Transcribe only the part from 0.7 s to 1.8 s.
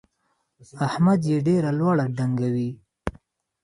احمد يې ډېره